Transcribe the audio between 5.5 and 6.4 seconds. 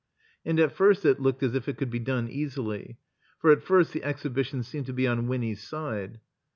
side.